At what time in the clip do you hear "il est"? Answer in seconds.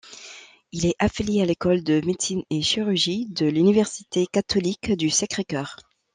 0.71-0.95